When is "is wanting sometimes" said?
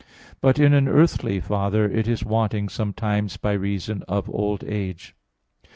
2.07-3.37